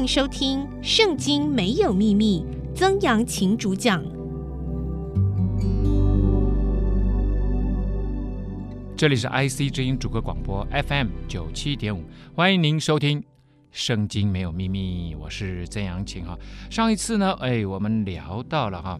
[0.00, 2.42] 迎收听《圣经没有秘密》，
[2.74, 4.02] 曾阳晴主讲。
[8.96, 12.02] 这里是 IC 之音主歌广播 FM 九七点五，
[12.34, 13.20] 欢迎您收听
[13.72, 16.34] 《圣经没有秘密》，我是曾阳晴哈。
[16.70, 18.98] 上一次呢，哎，我们聊到了哈，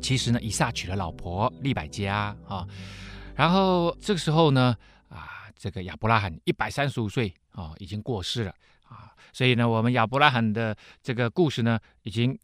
[0.00, 2.66] 其实呢，以撒娶了老婆利百加啊，
[3.34, 4.74] 然后这个时候呢，
[5.10, 8.54] 啊，这个亚伯拉罕一百三十五岁啊，已经过世了
[8.90, 12.36] 啊，所以呢，我们亚伯拉罕的这个故事呢，已经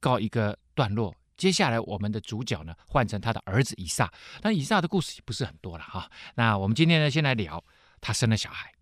[0.00, 1.14] 告一个段落。
[1.36, 4.10] 接下来，我们的主角呢，换成他的儿子以撒。
[4.40, 6.10] 但以撒的故事也不是很多了哈。
[6.34, 7.62] 那我们今天呢，先来聊
[8.00, 8.72] 他生了小孩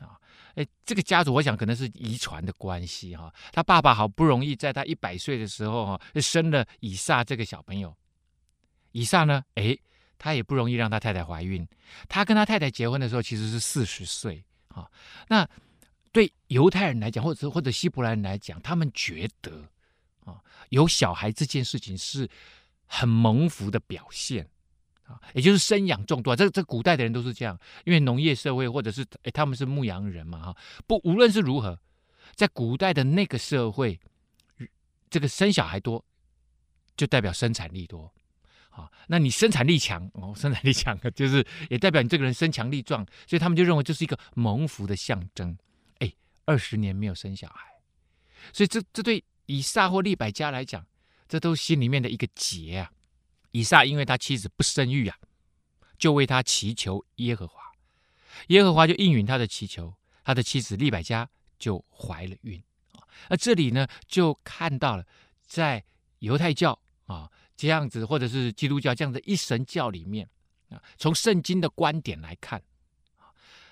[0.00, 0.18] 啊。
[0.56, 3.32] 哎，这个家族我想可能是遗传的关系哈。
[3.52, 7.96] 他爸爸好不容易在他一百岁的时候哈，生了以撒这个小朋友。
[8.90, 9.78] 以撒呢，哎，
[10.18, 11.64] 他也不容易让他太太怀孕。
[12.08, 14.90] 他跟他太太结婚的时候其实是四十岁啊。
[15.28, 15.48] 那
[16.12, 19.68] 对犹太人来讲，或者或者希伯来人来讲，他们觉得。
[20.26, 22.28] 啊，有小孩这件事情是
[22.84, 24.46] 很蒙福的表现
[25.04, 26.36] 啊，也就是生养众多。
[26.36, 30.56] 这这古代的人都是这样，因为农业社会或者是诶他们是牧羊人嘛哈。
[30.86, 31.80] 不，无论是如何，
[32.34, 33.98] 在古代的那个社会，
[35.08, 36.04] 这个生小孩多
[36.98, 38.12] 就代表生产力多
[38.68, 38.92] 啊。
[39.06, 45.56] 那你生产力强哦，生产力强 就是也代表你这个人身强力壮，所以他们就认为这是一个蒙福的象征。
[46.44, 47.80] 二十年没有生小孩，
[48.52, 49.24] 所以这这对。
[49.46, 50.86] 以撒或利百加来讲，
[51.26, 52.92] 这都心里面的一个结啊。
[53.50, 55.18] 以撒因为他妻子不生育啊，
[55.98, 57.60] 就为他祈求耶和华，
[58.46, 63.02] 耶和华就应允他的祈求，他的妻子利百加就怀了孕啊。
[63.28, 65.04] 那这里呢，就看到了
[65.44, 65.84] 在
[66.20, 70.30] 犹太教啊这样子，或者是基督教这样的一神教里面
[70.68, 72.62] 啊，从圣经的观点来看，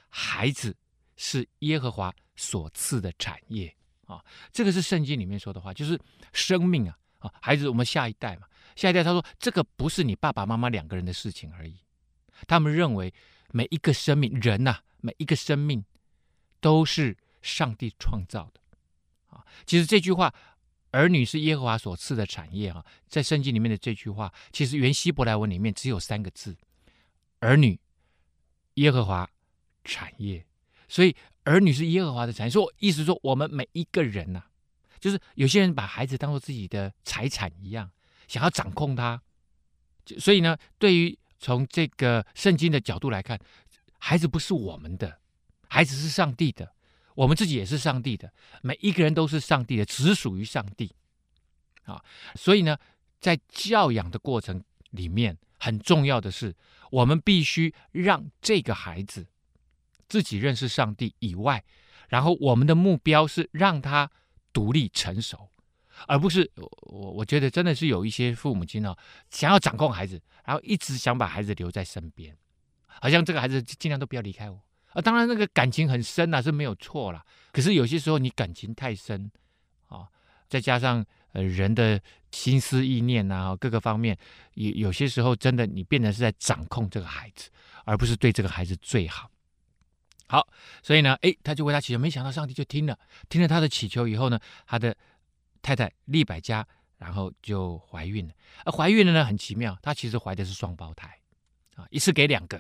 [0.09, 0.77] 孩子
[1.19, 3.75] 是耶和华所赐的产业。
[4.07, 6.01] 啊，这个是圣经里面说的话，就是
[6.33, 11.77] 生命啊，啊，孩子，我们下一代嘛，下一代他说这个不是你爸爸妈妈两个人的事情而已，
[12.47, 13.13] 他们认为
[13.51, 15.85] 每一个生命人呐、每一个生命
[16.59, 18.61] 都是上帝创造的，
[19.27, 20.33] 啊，其实这句话
[20.91, 26.57] “儿女是耶和华所赐的产业”啊，在圣经里面的这句话，其实原希伯来文里面只有三个字：
[27.41, 27.79] 儿女，
[28.77, 29.29] 耶和华，
[29.85, 30.47] 产业，
[30.89, 31.15] 所以。
[31.45, 34.43] 儿女是耶和华的产业，说意思说我们每一个人呐、
[35.01, 37.91] 就是有些人把孩子当做自己的财产一样，
[38.27, 39.23] 想要掌控他。
[40.19, 43.41] 所以呢，对于从这个圣经的角度来看，
[43.99, 45.21] 孩子不是我们的，
[45.69, 46.71] 孩子是上帝的，
[47.15, 50.95] 我们自己也是上帝的，每一个人都是上帝的，只属于上帝。
[51.85, 52.05] 啊，
[52.35, 52.77] 所以呢，
[53.21, 56.55] 在教养的过程里面，很重要的是，
[56.91, 59.29] 我们必须让这个孩子。
[60.09, 61.63] 自己认识上帝以外，
[62.09, 64.11] 然后我们的目标是让他
[64.53, 65.51] 独立成熟，
[66.07, 68.97] 而不是我我觉得真的是有一些父母亲哦，
[69.31, 72.37] 想要掌控孩子，然后一直想把孩子留在身边，
[72.87, 74.59] 好像这个孩子尽量都不要离开我
[74.93, 75.03] 啊。
[75.03, 77.25] 当然那个感情很深啊，是没有错啦。
[77.53, 79.31] 可是有些时候你感情太深
[79.89, 80.09] 啊，
[80.49, 82.01] 再加上呃人的
[82.33, 84.17] 心思意念啊，各个方面，
[84.55, 87.51] 有有些时候真的你变成是在掌控这个孩子，
[87.85, 89.31] 而不是对这个孩子最好。
[90.29, 90.47] 好，
[90.83, 92.99] 所以呢，哎，他就为他祈求，没想到上帝就听了，
[93.31, 94.95] 听了他的祈求以后呢，他的
[95.63, 96.67] 太太利百加，
[96.99, 98.35] 然后就怀孕了。
[98.65, 101.19] 而怀孕了呢，很奇妙，她其实怀的是双胞胎，
[101.77, 102.59] 啊，一次给两个，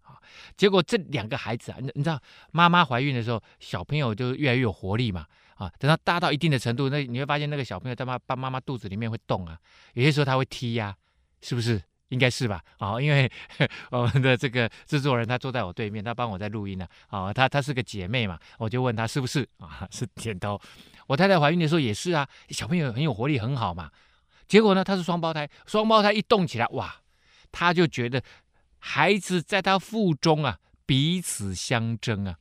[0.00, 0.16] 啊，
[0.56, 2.18] 结果这两个孩子啊，你你知道，
[2.52, 5.26] 妈妈怀孕的时候，小朋友就越来越有活力嘛，
[5.56, 9.58] 啊，等到大到一定的程度，那你会发现那个小朋友在妈爸妈妈肚子里面会动啊，
[9.92, 10.96] 有些时候他会踢呀，
[11.42, 11.82] 是不是？
[12.10, 13.30] 应该是吧，啊，因为
[13.90, 20.60] 我们的这个制作人他坐在我对面，他帮我在录音呢，啊，他他是个姐妹嘛，我就问他是不是啊，是点头。
[21.06, 23.90] 我太太怀孕的时候也是啊，小朋友很有活力，很好嘛。
[24.46, 26.94] 结果呢，他是双胞胎，双胞胎一动起来，哇，
[27.50, 28.22] 他就觉得
[28.78, 32.36] 孩子在他腹中啊，彼此相争啊，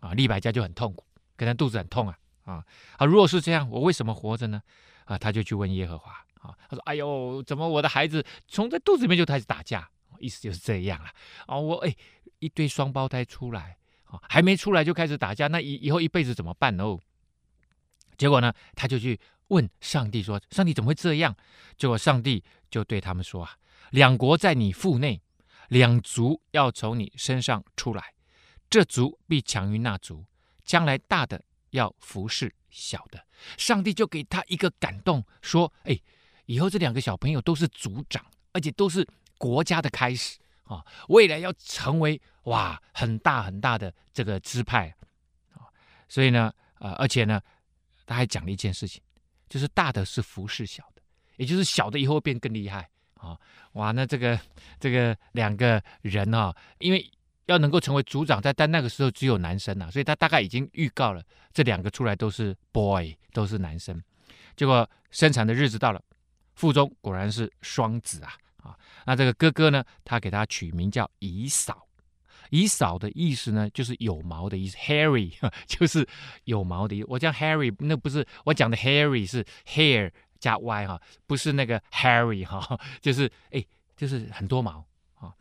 [0.00, 1.04] 啊，利百加就很痛苦，
[1.36, 2.64] 可能肚子很痛啊，啊，
[2.98, 4.62] 啊，如果是这样，我为什么活着呢？
[5.06, 6.23] 啊，他就去问耶和华。
[6.44, 9.90] 啊，他说：“哎呦，怎么我的孩子从这肚子里面就开始打架？
[10.20, 11.10] 意思就是这样了。
[11.46, 11.96] 啊，我哎，
[12.38, 16.98] 一堆双胞胎出来，啊，还没出来就开始打架，那以以后一辈子怎么办哦？
[18.18, 19.18] 结果呢，他就去
[19.48, 21.34] 问上帝说：上帝怎么会这样？
[21.78, 23.56] 结果上帝就对他们说：啊，
[23.90, 25.22] 两国在你腹内，
[25.68, 28.12] 两族要从你身上出来，
[28.68, 30.26] 这族必强于那族，
[30.62, 33.26] 将来大的要服侍小的。
[33.56, 35.98] 上帝就给他一个感动，说：哎。”
[36.46, 39.06] 以后这两个小朋友都是族长，而且都是
[39.38, 40.84] 国家的开始啊！
[41.08, 44.94] 未来要成为哇很大很大的这个支派
[45.52, 45.68] 啊！
[46.08, 47.40] 所以呢，呃，而且呢，
[48.06, 49.02] 他还讲了一件事情，
[49.48, 51.02] 就是大的是服侍小的，
[51.36, 53.38] 也就是小的以后会变更厉害啊！
[53.72, 54.38] 哇，那这个
[54.78, 57.10] 这个两个人啊，因为
[57.46, 64.02] 要能够成为组长，在但那个时候只有男生呐、啊，所以他大概已经预告了这两个出来都是 boy，都是男生。
[64.56, 66.02] 结果生产的日子到了，
[66.54, 68.36] 腹中果然是双子啊！
[68.62, 71.86] 啊，那这个哥哥呢，他给他取名叫以扫。
[72.50, 75.32] 以扫的意思呢，就是有毛的意思，hairy
[75.66, 76.06] 就是
[76.44, 77.06] 有毛的意思。
[77.08, 83.64] 我讲 hairy，那不是我讲的 hairy 是 hair 加 y 哈，不是那个 hairy 哈， 就是哎，
[83.96, 85.32] 就是很多毛啊。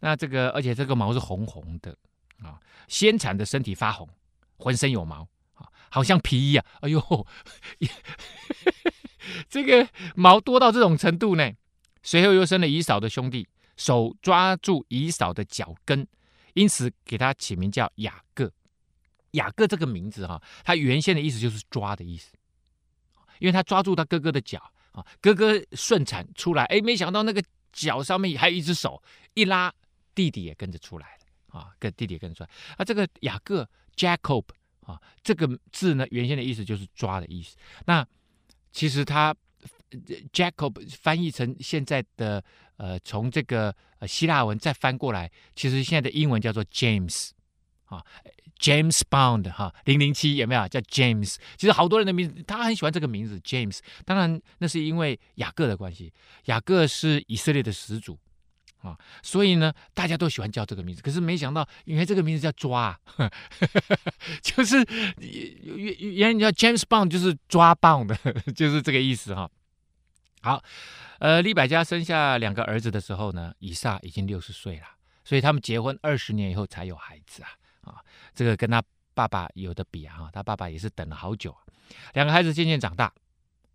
[0.00, 1.96] 那这个而且这个毛是红红的
[2.42, 2.58] 啊，
[2.88, 4.08] 先产的身体发红，
[4.56, 6.64] 浑身有毛啊，好像皮一样。
[6.80, 7.26] 哎呦，
[9.48, 11.50] 这个毛多到这种程度呢。
[12.02, 16.06] 随后又生了以扫的兄弟，手抓住以扫的脚跟。
[16.54, 18.50] 因此给他起名叫雅各。
[19.32, 22.32] 雅各这个名字哈，他原先的意思就是抓的意思，
[23.38, 29.02] 因为他抓住他哥哥的脚啊，哥哥顺产出来，哎，没想到那个脚上面还有一只手，
[29.34, 29.70] 一拉，
[30.14, 32.50] 弟弟也跟着出来了啊，跟弟弟也跟着出来。
[32.78, 34.44] 啊，这个雅各 Jacob
[34.80, 37.56] 啊，这个字呢，原先的意思就是抓的意思。
[37.84, 38.06] 那
[38.76, 39.34] 其实他。
[40.32, 42.42] Jacob 翻译成现在的
[42.76, 47.30] 呃，从这个呃希腊文再翻过来，其实现在的英文叫做 James
[47.84, 48.04] 啊
[48.58, 51.36] ，James Bond 哈，零零七有没有叫 James？
[51.56, 53.78] 其实好多人的名字，他很喜欢这个名字 James。
[54.04, 56.12] 当然，那是因为雅各的关系，
[56.46, 58.18] 雅各是以色列的始祖
[58.82, 61.02] 啊，所以呢，大家都喜欢叫这个名字。
[61.02, 63.98] 可是没想到，原来这个名字叫抓，呵 呵
[64.42, 64.76] 就是
[65.18, 68.16] 原原来叫 James Bond 就是抓棒的，
[68.54, 69.50] 就是这个意思哈。
[70.42, 70.62] 好，
[71.18, 74.86] 呃，利百家生下两个儿子的时候呢，以撒已经六十岁了，
[75.24, 77.50] 所以他们结婚二十年以后才有孩子啊
[77.82, 78.80] 啊，这个跟他
[79.14, 81.58] 爸爸有的比啊，他爸爸也是等了好久啊。
[82.14, 83.12] 两个孩子渐渐长大，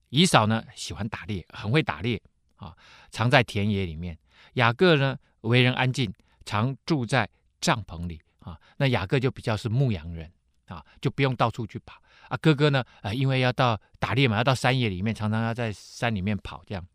[0.10, 2.22] 以扫呢喜欢打猎，很会打猎
[2.56, 2.74] 啊，
[3.12, 4.18] 常在田野里面。
[4.54, 6.14] 雅各呢为人安静，
[6.46, 8.60] 常住在帐篷里啊。
[8.78, 10.32] 那雅各就比较是牧羊人
[10.68, 12.02] 啊，就不用到处去跑。
[12.30, 12.84] 啊，哥哥呢？
[13.02, 16.88] 啊，因为要到打猎嘛，要到山野里面，常常要在山里面跑，这样。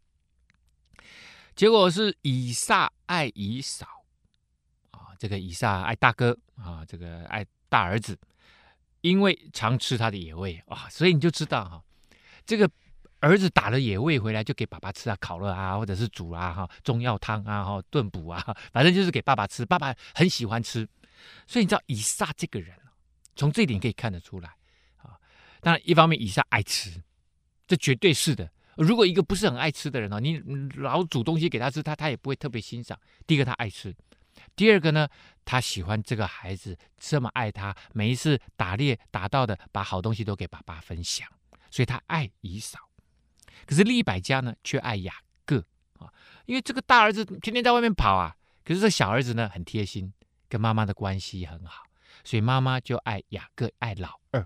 [1.54, 3.86] 结果是以撒爱以扫，
[4.92, 8.18] 啊，这个以撒爱大哥啊，这个爱大儿子，
[9.02, 11.84] 因为常吃他的野味啊，所以你就知道哈，
[12.46, 12.70] 这个
[13.26, 20.86] 儿子打了野味回来就给爸爸吃啊，烤了啊，或者是煮啊，哈，中药汤啊，哈，炖补啊，反正就是给爸爸吃，爸爸很喜欢吃，
[21.46, 22.76] 所以你知道以撒这个人，
[23.34, 24.50] 从这一点可以看得出来
[24.98, 25.18] 啊。
[25.60, 27.02] 当然，一方面以撒爱吃，
[27.66, 28.50] 这绝对是的。
[28.76, 30.38] 如果一个不是很爱吃的人哦，你
[30.76, 32.98] 老煮东西给他吃，他他也不会特别欣赏。
[33.26, 33.94] 第一个他爱吃，
[34.54, 35.08] 第二个呢，
[35.44, 41.26] 他喜欢这个孩子这么爱他，每一次打猎打到的，把好东西都给爸爸分享，
[41.70, 42.78] 所以他爱以扫。
[43.64, 45.14] 可是利百家呢，却爱雅
[45.44, 45.64] 各
[45.98, 46.12] 啊，
[46.44, 50.12] 因为这个大儿子天天在外面跑啊，可是这小儿子呢很贴心，
[50.48, 51.84] 跟妈妈的关系很好，
[52.24, 54.40] 所以妈妈就爱雅各，爱老二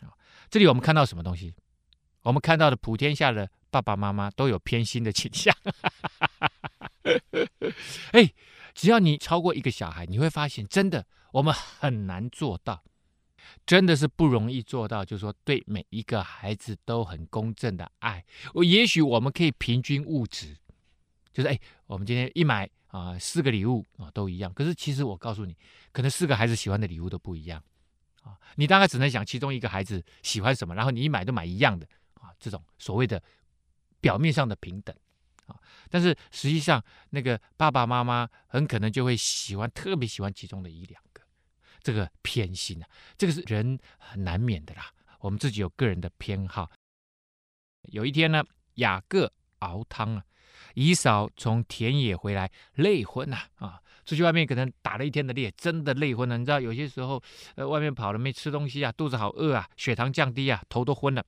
[0.00, 0.12] 啊。
[0.50, 1.54] 这里我们看到什么东西？
[2.22, 5.54] 我们看到的普天下的爸爸妈妈都有偏心的倾向。
[8.12, 8.32] 哎，
[8.74, 12.82] 只要你超过一个小孩，你会发现，真的我们很难做到，
[13.68, 15.04] 真的是不容易做到。
[15.04, 18.24] 就是说，对每一个孩子都很公正的爱。
[18.54, 20.56] 我也许我们可以平均物质，
[21.34, 24.50] 就是哎，我们今天一买啊，四个礼物啊都一样。
[24.54, 25.54] 可是其实我告诉你，
[25.92, 27.62] 可能四个孩子喜欢的礼物都不一样
[28.22, 28.38] 啊。
[28.56, 33.22] 你大概只能想其中一个孩子喜欢什么，然后你一买都买一样的啊，这种所谓的
[34.00, 34.96] 表面上的平等
[35.44, 41.02] 啊，但是实际上那个爸爸妈妈很可能就会喜欢特别喜欢其中的一两，
[41.82, 44.90] 这个偏心啊，这个是人很难免的啦。
[45.20, 46.70] 我们自己有个人的偏好。
[47.82, 48.44] 有一天呢，
[48.74, 50.24] 雅各熬汤啊，
[50.74, 53.80] 以嫂从田野回来累昏了啊。
[54.04, 56.38] 出去外面可能打了一天的猎，真的累昏了。
[56.38, 57.22] 你知道有些时候，
[57.56, 61.24] 呃，外面跑了没吃东西啊，肚子好饿啊，血糖降低啊，头都昏了。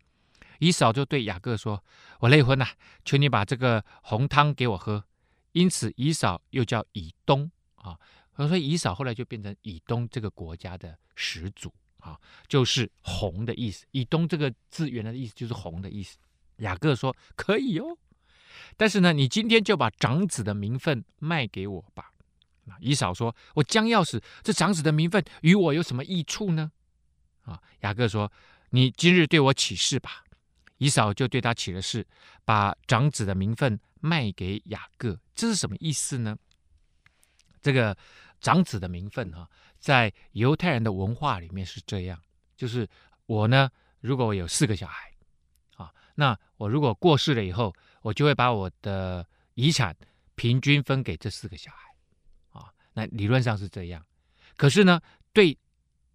[0.60, 1.84] 以嫂就对雅各说
[2.20, 2.66] ：“我累昏了，
[3.04, 5.04] 求你把这个红汤给我喝。”
[5.52, 7.98] 因此，以嫂又叫以东啊。
[8.36, 12.18] 所以以扫后来就变成以东这个国家的始祖啊，
[12.48, 13.84] 就是红的意思。
[13.90, 16.16] 以东这个字原来的意思就是红的意思。
[16.56, 17.96] 雅各说：“可以哦，
[18.76, 22.12] 但是呢，你今天就把长子的名分卖给我吧。”
[22.80, 26.70] 以扫说：“我将要死，这长子的名分与我有什么益处呢？”
[27.44, 28.30] 啊，雅各说
[28.70, 30.24] ：“你今日对我起誓吧。”
[30.78, 32.06] 以扫就对他起了誓，
[32.44, 35.18] 把长子的名分卖给雅各。
[35.34, 36.36] 这是什么意思呢？
[37.60, 37.96] 这个
[38.40, 39.48] 长子的名分哈，
[39.78, 42.20] 在犹太人的文化里面是这样：
[42.56, 42.88] 就是
[43.26, 45.12] 我呢，如果我有四个小孩，
[45.76, 49.96] 啊那我如果过世了以后，我就会把我的遗产
[50.34, 52.72] 平均分给这四个小孩啊。
[52.92, 54.04] 那理论上是这样，
[54.56, 55.00] 可是呢，
[55.32, 55.56] 对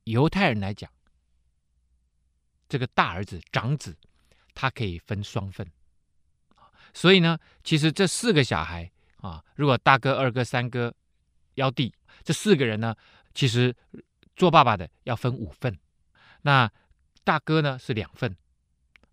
[0.03, 0.91] 犹太人来讲，
[2.67, 3.95] 这个大儿子长子
[4.53, 5.65] 他可以分双份。
[6.93, 10.93] 所以呢，其实这四个小孩啊，如果大哥、二哥、三哥
[11.55, 11.93] 邀弟，
[12.24, 12.95] 这四个人呢，
[13.33, 13.75] 其实
[14.35, 15.77] 做爸爸的要分五份。
[16.43, 16.71] 那
[17.24, 18.35] 大哥呢是两份，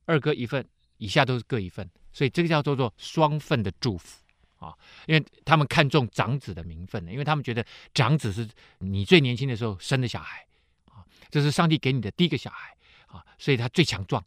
[0.04, 0.66] 二哥一份，
[0.99, 1.90] 以下都是各一份。
[2.12, 4.22] 所以这个叫做做双份的祝福
[4.58, 8.46] 啊，因为他们看重长子的名分，因为他们觉得长子是
[8.80, 10.46] 你最年轻的时候生的小孩
[10.84, 14.22] 啊，这是上帝给你的第一个小孩啊，所以他最强壮，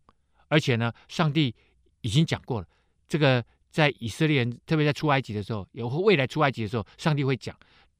[0.48, 1.53] 而且呢，上帝
[2.01, 2.67] 已经讲过了。
[3.07, 7.55] 这个在以色列人，特别在出埃及的时候，有未来出埃及的时候，上帝会讲，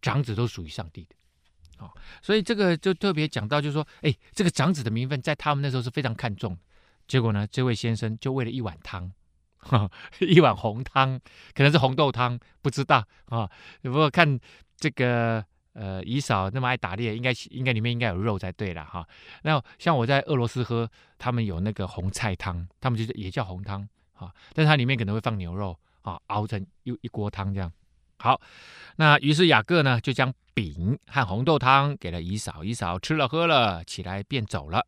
[0.06, 1.16] 长子都属于上帝的，
[1.84, 1.90] 哦，
[2.22, 6.56] 所以这个就特别讲到，就是说，哎，这个长子的名分在他们那时候是非常看重。
[7.08, 9.12] 结果呢，这位先生就为了一碗汤，
[9.58, 9.90] 哈，
[10.22, 11.20] 一碗红汤，
[11.56, 13.50] 可能是红豆汤，不知道啊。
[13.82, 14.40] 不过看
[14.78, 15.44] 这个
[15.74, 19.08] 呃姨嫂那么爱打猎，应该应该里面应该有肉才对了哈。
[19.42, 23.90] 那像我在俄罗斯喝，他们有那个红菜汤，他们就是也叫红汤。
[24.14, 27.72] 啊，但是它里面可能会放牛肉啊，熬成一一锅汤这样。
[28.26, 28.42] 好，
[28.96, 34.84] 那于是雅各呢就将饼和红豆汤给了以扫，以扫吃了喝了，起来便走了。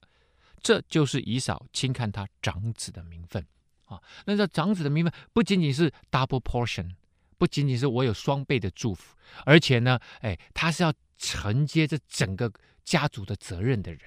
[0.59, 3.45] 这就是以扫轻看他长子的名分
[3.85, 4.01] 啊。
[4.25, 6.95] 那这长子的名分不仅仅是 double portion，
[7.37, 9.15] 不仅仅是我有双倍的祝福，
[9.45, 12.51] 而且呢，哎，他是要承接这整个
[12.83, 14.01] 家族的责任的人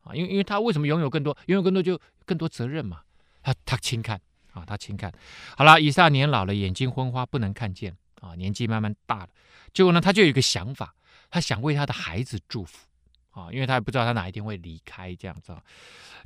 [0.00, 0.14] 啊。
[0.14, 1.36] 因为因为他为什么拥有更多？
[1.48, 3.02] 拥有更多就更多责任嘛。
[3.42, 4.18] 他他轻看。
[4.52, 5.12] 啊，他轻看，
[5.56, 9.28] 好了，以撒年老了，眼睛昏花，不能看见啊，年纪慢慢大了。
[9.72, 10.94] 结果呢，他就有一个想法，
[11.30, 12.86] 他想为他的孩子祝福
[13.30, 15.56] 啊，因为他也不知道他哪一天会离开，这样子，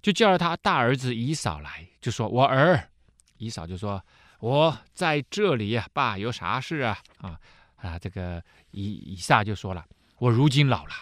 [0.03, 2.91] 就叫了他大儿子以扫来，就说：“我儿。”
[3.39, 4.05] 以扫就说
[4.41, 7.39] ：“我在这里呀，爸，有啥事啊？”啊
[7.77, 9.85] 啊，这个以以撒就说了
[10.19, 10.93] ：“我如今老了，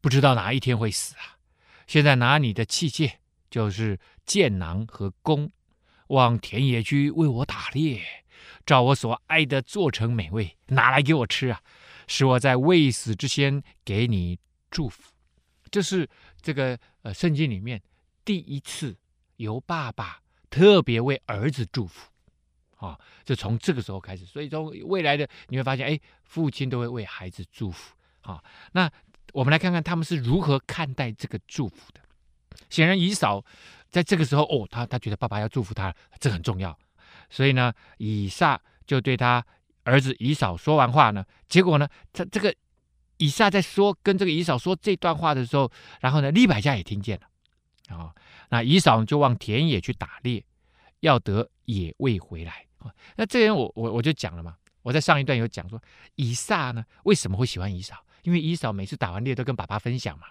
[0.00, 1.36] 不知道哪一天会死啊。
[1.86, 3.14] 现在拿你的器械，
[3.50, 5.50] 就是箭囊和弓。”
[6.08, 8.00] 往田野去为我打猎，
[8.66, 11.62] 照我所爱的做成美味，拿来给我吃啊！
[12.08, 14.38] 使我在未死之前给你
[14.70, 15.12] 祝福。
[15.70, 16.08] 这是
[16.42, 17.80] 这个呃圣经里面
[18.24, 18.96] 第一次
[19.36, 20.20] 由爸爸
[20.50, 22.10] 特别为儿子祝福
[22.76, 22.98] 啊！
[23.24, 28.42] 就从这个时候开始，所以从未来的你会发现，哎，父亲都会为孩子祝福啊。
[28.72, 28.90] 那
[29.32, 32.00] 我们来看看他们是如何看待这个祝福的。
[32.68, 33.44] 显然以扫。
[33.88, 36.76] 在这个时候，哦，他他觉得爸爸要祝福他，这很重要。
[37.28, 39.44] 所以呢，以撒就对他
[39.84, 42.54] 儿子以扫说完话呢，结果呢，他这个
[43.18, 48.14] 以撒在说跟这个以扫说这段话的时候，然后呢，利百加也听见了啊、哦。
[48.50, 50.44] 那以扫就往田野去打猎，
[51.00, 52.66] 要得野味回来。
[52.78, 55.82] 哦、那这边我我我就讲了嘛，我在上一段有讲说，
[56.14, 57.96] 以撒呢为什么会喜欢以扫？
[58.22, 60.26] 因为以扫每次打完猎都跟爸爸分享嘛。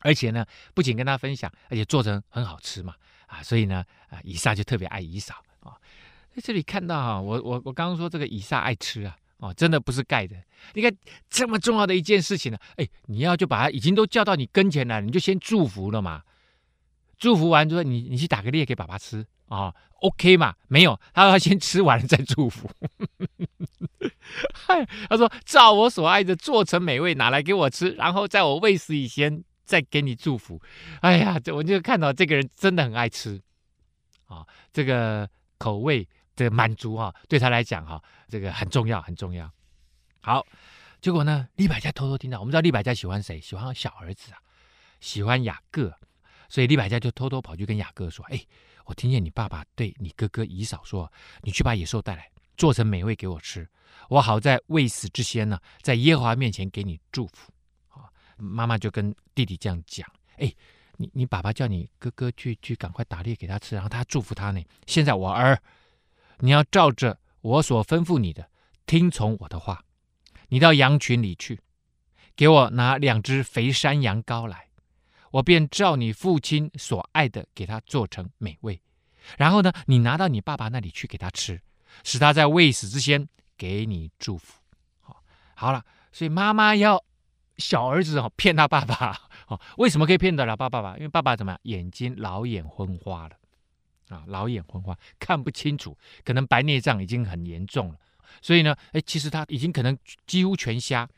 [0.00, 0.44] 而且呢，
[0.74, 2.94] 不仅跟他分享，而且做成很好吃嘛，
[3.26, 5.42] 啊，所以呢，啊，以撒就特别爱以扫。
[6.34, 10.36] 在这里看到哈，我我我刚刚说这个以撒爱吃啊，哦，真的不是盖的。
[10.74, 10.90] 你看
[11.28, 16.22] 这么重要的一件事情呢，哎，你要就把他已经都叫到你跟前来，你就先祝福了嘛。
[17.18, 20.54] 祝福完之后，你你去打个猎给爸爸吃啊，OK 嘛？
[20.68, 22.68] 没有，他要先吃完了再祝福。
[25.08, 29.44] 他说照我所爱的做成美味，拿来给我吃，然后在我未死以前。
[29.64, 30.60] 再给你祝福，
[31.00, 33.40] 哎呀，这我就看到这个人真的很爱吃
[34.26, 39.50] 啊，这个口味这个满足啊，对他来讲哈，这个很重要很重要。
[40.20, 40.46] 好，
[41.00, 43.40] 结果呢，利百加偷偷听到，我们知道利百加喜欢谁？
[43.40, 44.38] 喜欢小儿子啊，
[45.00, 45.92] 喜欢雅各，
[46.48, 48.40] 所以利百加就偷偷跑去跟雅各说：“哎，
[48.84, 51.10] 我听见你爸爸对你哥哥以扫说，
[51.42, 53.68] 你去把野兽带来，做成美味给我吃，
[54.08, 57.52] 我好在未死之先呢，在耶和华面前给你祝福。”
[58.38, 60.08] 妈妈就跟弟弟这样讲
[60.38, 60.52] ：“哎，
[60.96, 64.60] 你你爸爸叫你哥哥去去赶快打猎给他吃，然后他祝福他呢。
[64.86, 65.56] 现在我儿，
[66.38, 68.48] 你要照着我所吩咐你的，
[68.86, 69.84] 听从我的话。
[70.48, 71.60] 你到羊群里去，
[72.36, 74.68] 给我拿两只肥山羊羔来，
[75.30, 78.80] 我便照你父亲所爱的给他做成美味。
[79.38, 81.60] 然后呢，你拿到你爸爸那里去给他吃，
[82.04, 84.60] 使他在未死之前给你祝福。
[85.00, 85.22] 好，
[85.54, 87.02] 好了，所以妈妈要。”
[87.58, 90.96] 小儿子哦，骗他爸爸哦，为什么可以骗得了爸爸？
[90.96, 91.60] 因为爸爸怎么样？
[91.64, 93.36] 眼睛老眼昏花了
[94.12, 97.98] 啊，老眼昏花，看不清楚，可能白内障已经很严重了。
[98.40, 101.08] 所以呢，哎，其实他已经可能几乎全瞎。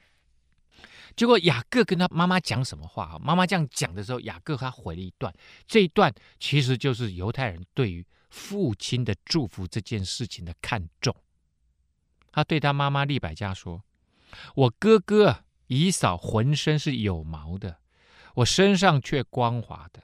[1.16, 3.18] 结果雅各跟他妈妈讲什么话啊？
[3.18, 5.32] 妈妈这样讲的时候，雅各他回了一段，
[5.66, 11.14] 这一段其实就是犹太人对于父亲的祝福这件事情的看重。
[12.32, 13.84] 他对他妈妈利百加说
[14.56, 17.78] ：“我哥哥以扫浑身是有毛的，
[18.34, 20.02] 我身上却光滑的。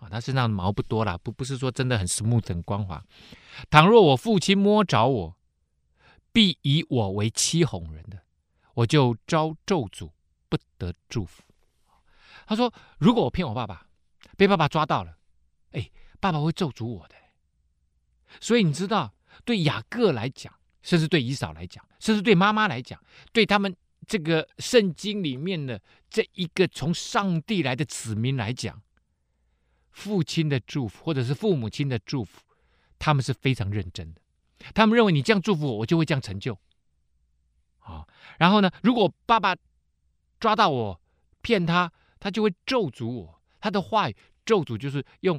[0.00, 3.04] 啊，他身上的毛不多啦，不不是说真的很 smooth 很光滑。
[3.70, 5.36] 倘若我父亲摸着我，
[6.32, 8.18] 必以我为欺哄人的，
[8.74, 10.10] 我就招咒诅。”
[10.50, 11.44] 不得祝福。
[12.44, 13.86] 他说：“如果我骗我爸爸，
[14.36, 15.16] 被爸爸抓到了，
[15.70, 15.88] 哎，
[16.18, 17.14] 爸爸会咒诅我的。
[18.40, 19.14] 所以你知道，
[19.44, 20.52] 对雅各来讲，
[20.82, 23.00] 甚至对以扫来讲，甚至对妈妈来讲，
[23.32, 23.76] 对他们
[24.08, 28.82] 这个圣经里面的这一个从上帝来的子民来讲，
[29.90, 32.40] 父亲的祝福或者是父母亲的祝福，
[32.98, 34.20] 他们是非常认真的。
[34.74, 36.58] 他们认为你这样祝福我，我就会这样成就。
[37.80, 38.06] 啊，
[38.38, 39.56] 然后呢，如果爸爸。”
[40.40, 40.98] 抓到我
[41.42, 43.42] 骗他，他就会咒诅我。
[43.60, 45.38] 他的话语咒诅就是用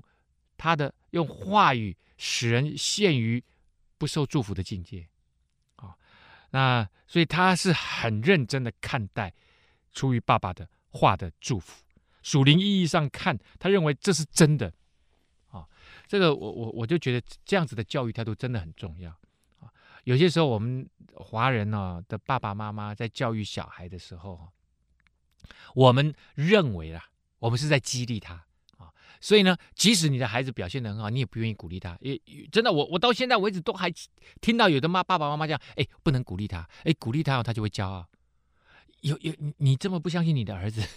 [0.58, 3.44] 他的用话语使人陷于
[3.98, 5.10] 不受祝福的境界
[5.78, 5.98] 啊。
[6.52, 9.34] 那所以他是很认真的看待
[9.92, 11.84] 出于爸爸的话的祝福。
[12.22, 14.74] 属灵意义上看，他认为这是真的
[15.48, 15.66] 啊。
[16.08, 19.12] 这个我我我就觉得这样子的教育态度真的很重要
[19.60, 19.70] 啊。
[20.04, 24.50] 有些时候我们华人呢的爸爸妈妈在教育小孩的时候。
[25.74, 27.04] 我们认为啦，
[27.40, 28.46] 我们是在激励他
[28.78, 31.98] 啊，所以呢，即使你的孩子表现得很好，你也不愿意鼓励他。
[32.02, 32.20] 也
[32.52, 33.92] 真的，我我到现在为止都还
[34.40, 38.08] 听到有的妈爸爸妈妈讲，哎，不能鼓励他，哎，鼓励他哦他就会骄傲。
[39.02, 40.88] 有有你这么不相信你的儿子，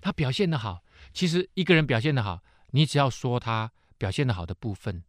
[0.00, 5.02] 他表现的好，其实一个人表现的好，你只要说他表现的好的部分，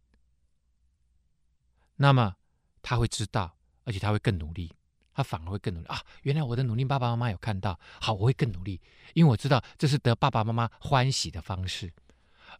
[1.96, 2.36] 那么
[2.82, 4.72] 他会知道，而且他会更努力。
[5.12, 6.00] 他反而会更努力啊！
[6.22, 7.78] 原来我的努力，爸爸妈妈有看到。
[8.00, 8.80] 好，我会更努力，
[9.12, 11.92] 因为我知道这是得爸爸妈妈欢喜的方式。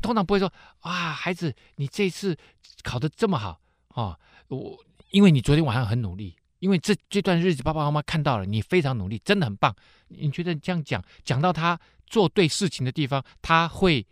[0.02, 2.36] 通常不会说啊，孩子，你这次
[2.82, 4.76] 考得这么好啊，我
[5.10, 9.74] 因为你昨天晚上很努力，因为这这段日子爸爸妈妈看到了你非常努力，真的很棒。
[10.08, 14.06] 你觉得这样讲讲到他做对事情的地方，他会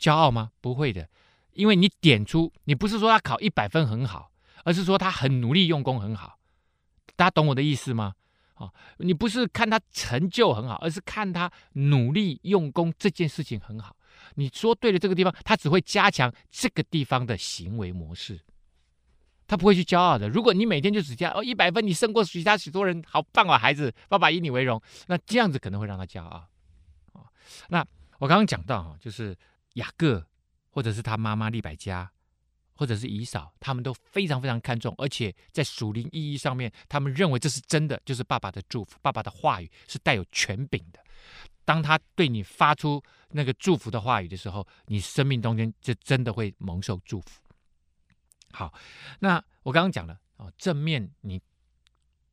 [0.00, 0.50] 骄傲吗？
[0.60, 1.08] 不会的，
[1.52, 4.32] 因为你点出，你不是说他考一百分很好，
[4.64, 6.38] 而是说他很努力用功很好。
[7.14, 8.14] 大家懂我的意思吗？
[8.54, 13.94] 啊，你不是看他成就很好，而是看他努力用功这件事情很好。
[14.36, 18.40] 你说对了这个地方，他只会加强这个地方的行为模式，
[19.46, 20.28] 他不会去骄傲的。
[20.28, 24.80] 如果你每天就只加哦一百分，你胜过其他许多人，好棒啊，孩子，爸爸以你为荣。
[25.08, 26.48] 那这样子可能会让他骄傲。
[27.68, 27.86] 那
[28.18, 29.36] 我刚刚讲到哈，就是
[29.74, 30.26] 雅各
[30.70, 32.10] 或者是他妈妈利百加。
[32.74, 40.98] 或者是以嫂，他们都非常非常看重，而且在属灵意义上面，他们认为这是真的，就是爸爸的祝福，爸爸的话语是带有权柄的。
[41.64, 47.42] 当他对你发出那个祝福的话语的时候，你生命中间就真的会蒙受祝福。
[48.52, 48.72] 好，
[49.20, 51.40] 那我刚刚讲了哦，正面你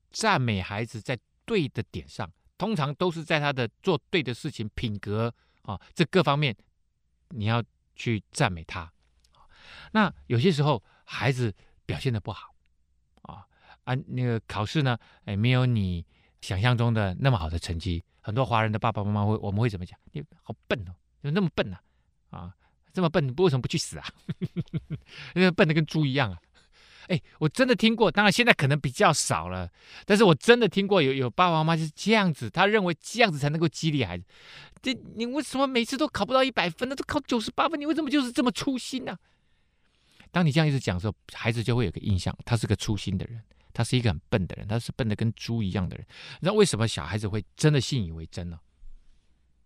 [0.09, 6.55] 赞美孩子在对的点上，通常都是在他的做对的事情、品格啊这各方面，
[7.29, 7.63] 你要
[7.95, 8.91] 去赞美他。
[9.93, 11.51] 那有些时候孩子
[11.85, 12.53] 表现的不好，
[13.23, 13.47] 啊
[13.85, 16.05] 啊，那个考试呢，哎，没有你
[16.41, 18.03] 想象中的那么好的成绩。
[18.21, 19.97] 很多华人的爸爸妈妈会，我们会怎么讲？
[20.11, 21.77] 你好笨哦，怎么那么笨呢？
[22.29, 22.53] 啊，
[22.93, 24.05] 这么笨，你为什么不去死啊？
[25.33, 26.37] 因 为笨的跟猪一样啊！
[27.09, 29.69] 哎，我真的听过，当然现在可能比较少了，
[30.05, 34.23] 但是我真的听过有有爸爸妈妈就是这样子，他认为这样子才能够激励孩子。
[34.81, 36.95] 这你为什么每次都考不到一百分呢？
[36.95, 39.17] 都考九十八分，你为什么就是这么粗心呢？
[40.31, 43.41] 当你这样一直讲的时候，孩子就会有个印象，他是个粗心的人，
[43.73, 46.05] 他是一个很笨的人，他是笨的跟猪一样的人。
[46.39, 48.59] 你知道为什么小孩子会真的信以为真呢？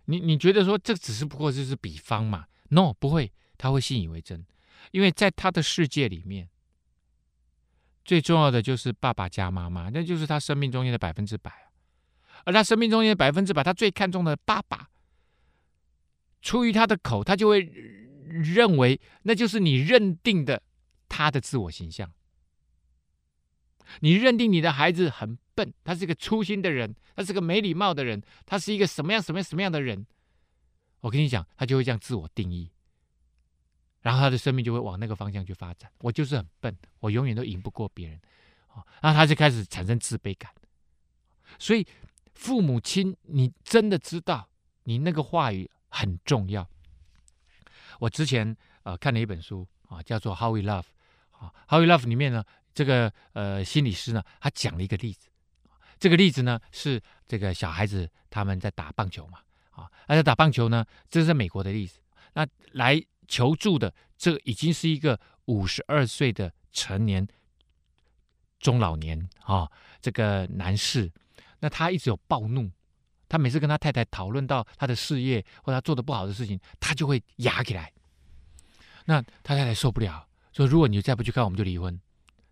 [0.06, 4.46] 你你觉得说这只是不过就是比方嘛？No，不会，他会信以为真，
[4.92, 6.50] 因为在他的世界里面，
[8.04, 11.52] 最重要的就是爸爸加妈妈，那就是他生命中间的百分之百。
[12.46, 14.90] 而他生命中间的百分之百，他最看重的爸爸，
[16.42, 18.02] 出于他的口，他就会。
[18.26, 20.64] 认为那就是你认定的
[21.08, 22.12] 他的自我形象。
[24.00, 30.08] 你认定你的孩子很笨，他是一个粗心的人，他是个没礼貌的人，他是一个什么样什么样什么样的人？
[31.02, 32.72] 我跟你讲，他就会这样自我定义，
[34.04, 35.92] 然后他的生命就会往那个方向去发展。
[36.02, 38.22] 我就是很笨，我永远都赢不过别人，
[38.68, 40.54] 啊，然后他就开始产生自卑感。
[41.58, 41.88] 所以
[42.36, 44.48] 父母亲，你真的知道，
[44.84, 46.70] 你那个话语很重要。
[48.00, 50.84] 我之前呃看了一本书啊，叫做《How We Love》
[51.32, 55.30] 啊，《How We Love》里面呢，这个呃心理师呢，他讲了一个例子，
[56.00, 59.40] 这个例子呢是这个小孩子他们在打棒球嘛，
[59.70, 62.00] 啊，而且打棒球呢，这是美国的例子。
[62.34, 67.28] 那来求助的这已经是一个五十二岁的成年
[68.60, 69.70] 中老年啊，
[70.02, 71.12] 这个男士。
[71.60, 72.70] 那他一直有暴怒，
[73.30, 77.92] 他每次跟他太太讨论到他的事业或他做的不好的事情，他就会压起来。
[79.06, 82.00] 那他太太受不了，说：“如果你再不去看，我们就离婚。”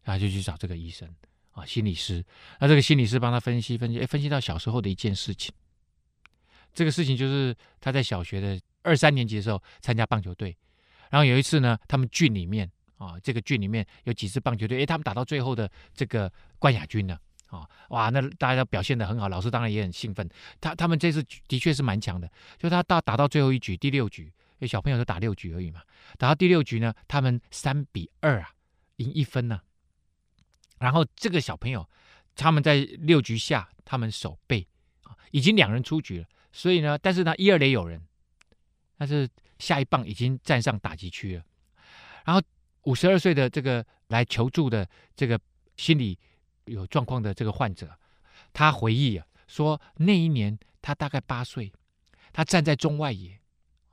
[0.04, 1.08] 然后就去找这个医生
[1.52, 2.26] 啊，心理师。
[2.60, 5.54] 那这个心理师帮他分析分析，哎，分析到小时候的一件事情。
[6.74, 10.58] 这个事情就是他在小学的二三年级的时候参加棒球队，
[11.10, 17.20] 然后有一次呢，他们郡里面啊，这个郡里面有几支棒球队，哎，他们打到最后的这个冠亚军了。
[17.48, 20.26] 啊，哇，那大家表现得很好，老师当然也很兴奋。
[20.62, 25.82] 他他们这次的确是蛮强的，就他到打到最后一局，第六局，小朋友都打六局而已嘛。
[26.18, 28.52] 打到第六局呢，他们三比二啊，
[28.96, 29.60] 赢一分呢、
[30.80, 31.86] 然后这个小朋友，
[32.38, 34.66] 他们在六局下，他们守备
[35.04, 36.26] 啊，已经两人出局了。
[36.54, 38.02] 所以呢，但是呢，一二垒有人，
[39.02, 41.44] 但是下一棒已经站上打击区了。
[42.24, 42.40] 然后
[42.84, 45.40] 五十二岁的这个来求助的这个
[45.76, 46.20] 心理。
[46.66, 47.98] 有状况的这个患者，
[48.54, 51.74] 他回忆啊，说那一年他大概八岁，
[52.32, 53.42] 他站在中外野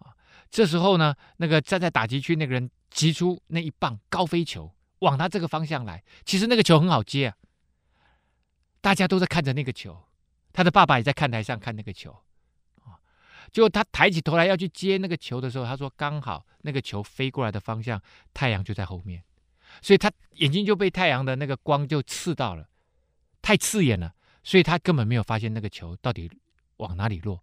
[0.01, 0.15] 啊，
[0.51, 7.37] 这时候呢，那个站在打击区那个人击出那一棒高飞球往他这个方向来，其实那个球很好接啊，
[8.83, 10.05] 大家都在看着那个球，
[10.53, 12.15] 他的爸爸也在看台上看那个球，
[13.53, 18.01] 结果他抬起头来要去接那个球的时候，他说刚好那个球飞过来的方向，
[18.33, 19.23] 太阳就在后面。
[19.83, 22.69] 所以他眼睛就被太阳的那个光就刺到了，
[23.43, 26.31] 太刺眼了，所以他根本没有发现那个球到底
[26.79, 27.43] 往哪里落，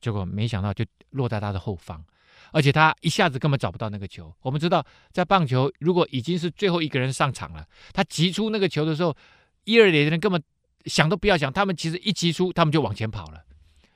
[0.00, 2.02] 结果没想到就落在他的后方，
[2.50, 4.34] 而且他一下子根本找不到那个球。
[4.40, 9.14] 我们知道，在棒球如果已经是最后一个人上场了，他击出那个球的时候，
[9.64, 10.42] 一二垒的人根本
[10.86, 13.44] 想都不要想，他们其实一击出，他们就往前跑了，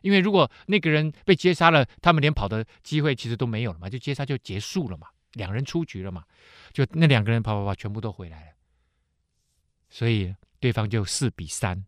[0.00, 6.24] 因为如果那个人被接杀了，他们连跑的机会其实都没有了嘛，就接杀就结束了嘛，两人出局了嘛。
[6.72, 8.52] 就那两个人跑跑跑，全部都回来了，
[9.88, 11.84] 所以对方就四比三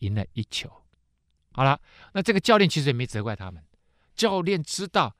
[0.00, 0.70] 赢了一球。
[1.52, 1.80] 好了，
[2.12, 3.64] 那这个教练其实也没责怪他们，
[4.14, 5.16] 教练知道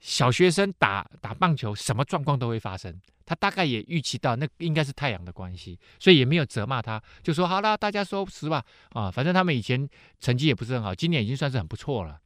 [0.00, 8.64] 小学生打打棒球什么状况都会发生，他大概也预期到那应该是太阳的关系，所以也没有责骂他，就说好了，大家收拾吧。
[8.90, 9.88] 啊，反正他们以前
[10.20, 12.20] 成绩也不是很好，今年已经算是很不错了。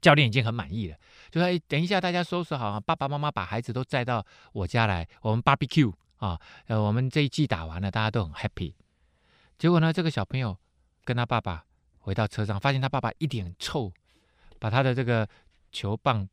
[0.00, 0.96] 教练已经很满意了，
[1.28, 8.74] 就说：“等一下，大家收拾好，爸爸妈妈把孩子都载到我家来，我们 barbecue 啊，呃，我们这一季打完了，大家都很 happy。
[9.58, 10.56] 结果呢，这个小朋友
[11.04, 11.64] 跟他爸爸
[11.98, 13.92] 回到车上，发现他爸爸一脸臭，
[14.60, 15.28] 把他的这个
[15.72, 16.28] 球棒、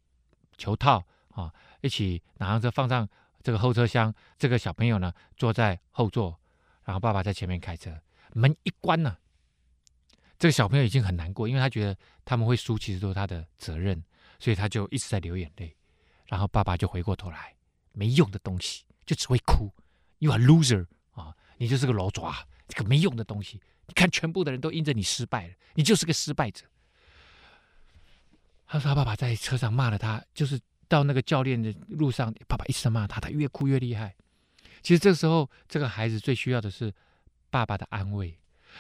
[0.60, 3.10] 球套啊一起拿上车，放上
[3.46, 4.12] 这个后车厢。
[4.40, 6.36] 这个小朋友呢坐在后座，
[6.84, 7.96] 然后爸爸在前面开车，
[8.34, 9.16] 门一关呢。”
[10.40, 14.04] 这个小朋友已经很难过，因为他觉得他们会输，其实都是他的责任，
[14.40, 15.76] 所以他就一直在流眼泪。
[16.26, 17.54] 然后爸爸就回过头来，
[17.92, 19.72] 没用的东西，就只会哭。
[20.18, 22.34] You are loser 啊，你就是个老爪，
[22.68, 23.62] 这个没用的东西。
[23.86, 26.66] 你看，全部的人都因着你失败了，你就是个失败者。
[28.66, 34.16] 他说他爸爸在车上骂了他，就是到那个教练的路上，爸爸一直骂他，他越哭越厉害。
[34.82, 36.94] 其实这时候，这个孩子最需要的是
[37.50, 38.38] 爸爸的安慰。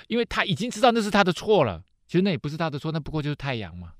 [0.07, 3.93] 因为他已经知道那是他的错了，其实那也不是他的错，那不过就是太阳嘛。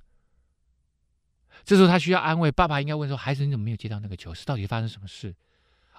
[1.64, 4.34] 这时候他需要安慰，爸爸应该问说：“孩子，你怎么没有接到那个球？
[4.34, 5.34] 是到底发生什么事？”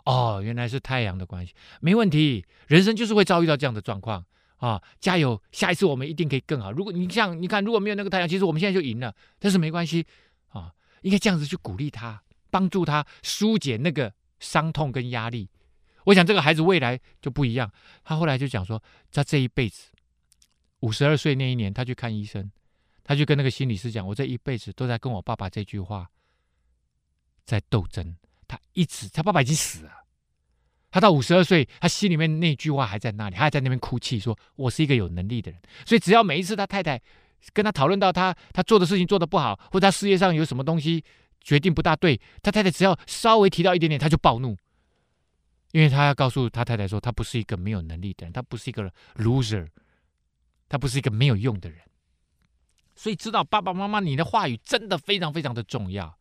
[0.04, 2.44] 哦，原来是太阳的关系，没问题。
[2.68, 4.24] 人生就是会遭遇到这样的状况
[4.58, 4.80] 啊！
[5.00, 6.70] 加油，下一次我们一定可以更好。
[6.70, 9.12] 如果你像你看，如果没有那个太阳，其实我们现在就赢了。
[9.38, 10.06] 但是没关系
[10.50, 10.72] 啊，
[11.06, 15.48] 应该这样子去鼓励他，帮助他疏解那个伤痛跟压力。
[16.02, 17.72] 我想这个孩子未来就不一样。
[18.02, 19.84] 他后来就讲说，他这一辈子
[20.80, 22.50] 五十二岁那一年，他去看医生，
[23.04, 26.10] 他就跟那个心理师讲：“我这一辈子都在跟我爸爸这句话
[27.44, 28.16] 在斗争。
[28.48, 29.92] 他一直，他爸爸已经死了，
[30.90, 35.60] 他到五十二岁，他心里面那句话还在那里，他还在那边哭泣，说我是一个有能力的人。
[35.86, 37.00] 所以只要每一次他太太
[37.52, 41.04] 跟他讨论到他他做的事情做得不好，或者他事业上有什么东西
[41.40, 44.56] 决定不大对，他太太只要稍微提到一点点，他就暴怒。”
[45.72, 49.66] 因为他要告诉他太太说，他不是一个没有能力的人，他不是一个 loser，
[50.68, 51.80] 他不是一个没有用的人。
[52.94, 56.16] 所以知道爸爸妈妈，你的话语真的非常非常的重要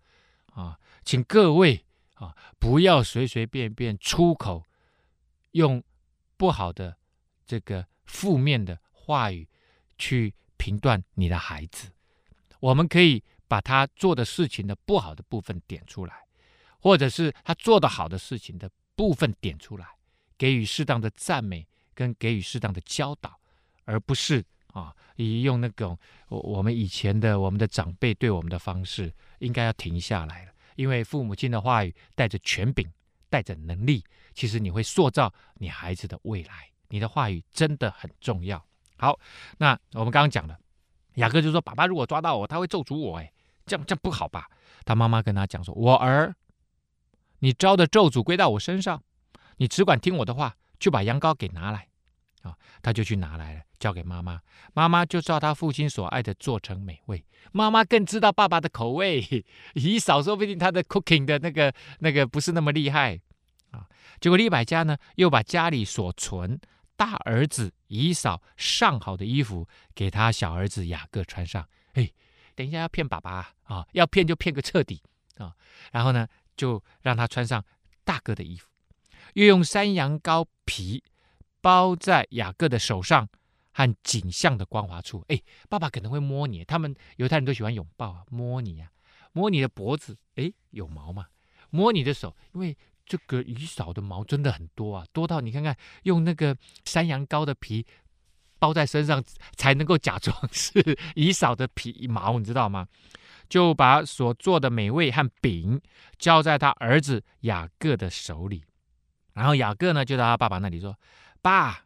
[0.47, 0.77] 啊！
[1.05, 1.85] 请各位
[2.15, 4.65] 啊，不要随随便便出口
[5.51, 5.81] 用
[6.35, 6.97] 不好的
[7.45, 9.47] 这个负面的话语
[9.97, 11.89] 去评断你的孩子。
[12.59, 16.13] 我们可以把他做的事情的不好的部分点出来，
[16.79, 18.69] 或者是他做的好的事情的。
[18.97, 19.85] 部分点出来，
[20.37, 23.37] 给予适当的赞美跟给予适当的教导，
[23.83, 30.51] 而不是啊，以用那种我我们以前的我们的长辈对我们的方式，应该要停下来了。
[30.77, 32.89] 因为父母亲的话语带着权柄，
[33.29, 34.01] 带着能力，
[34.33, 36.71] 其实你会塑造你孩子的未来。
[36.87, 38.65] 你的话语真的很重要。
[38.97, 39.19] 好，
[39.57, 40.57] 那我们刚刚讲了，
[41.15, 43.31] 雅各就说：“爸爸如果抓到我，他会咒诅我。”哎，
[43.65, 44.47] 这样这样不好吧？
[44.85, 46.35] 他妈妈跟他讲说：“我儿，
[47.39, 49.03] 你招的咒诅归到我身上，
[49.57, 51.87] 你只管听我的话，就把羊羔给拿来。”
[52.43, 54.39] 啊，他就去拿来了，交给妈妈。
[54.75, 57.25] 妈妈就照他父亲所爱的做成美味。
[57.51, 63.19] 妈妈更知道爸爸的口味，以扫说不定他的 cooking 的那个那个不是那么厉害
[63.71, 63.87] 啊。
[64.19, 66.59] 结果利百加呢，又把家里所存
[66.95, 71.67] 大儿子以扫上好的衣服给他小儿子雅各穿上。
[71.93, 72.11] 哎，
[72.55, 75.01] 等一下要骗爸爸啊，要骗就骗个彻底
[75.37, 75.55] 啊。
[75.91, 77.63] 然后呢，就让他穿上
[78.03, 78.69] 大哥的衣服，
[79.33, 81.03] 又用山羊羔皮。
[81.61, 83.27] 包在雅各的手上
[83.73, 85.25] 和颈项的光滑处。
[85.29, 88.91] 哎，爸爸可能会摸你，他们犹太人都喜欢拥抱啊，摸你啊，
[89.31, 90.15] 摸你的脖子。
[90.35, 91.25] 哎，有毛吗？
[91.71, 97.85] 摸你的手，因为这个以扫的毛真的很多啊，多到你看看，用那个山羊羔的皮
[98.57, 99.23] 包在身上，
[99.55, 102.87] 才能够假装 是以扫的皮毛，你知道吗？
[103.47, 105.79] 就把所做的美味和饼
[106.17, 108.63] 交在他儿子雅各的手里，
[109.33, 110.97] 然后雅各呢，就到他爸爸那里说。
[111.41, 111.85] 爸，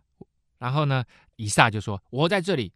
[0.57, 1.03] 然后呢？
[1.35, 2.73] 以撒就说：“我在这里，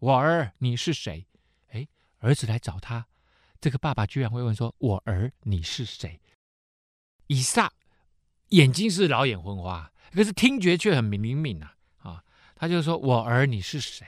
[0.00, 1.26] 我儿，你是谁？”
[1.70, 1.86] 哎，
[2.18, 3.06] 儿子来找他，
[3.60, 6.20] 这个爸爸居然会问说：“我儿，你是谁？”
[7.28, 7.72] 以撒
[8.50, 11.74] 眼睛是老眼昏花，可是听觉却很灵敏，啊！
[11.98, 12.22] 啊，
[12.54, 14.06] 他就说：“我儿，你是谁？”